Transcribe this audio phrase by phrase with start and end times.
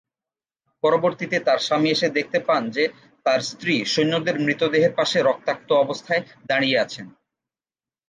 [0.83, 2.83] পরবর্তীতে তার স্বামী এসে দেখতে পান যে
[3.25, 7.07] তার স্ত্রী সৈন্যদের মৃতদেহের পাশে রক্তাক্ত অবস্থায় দাঁড়িয়ে আছেন।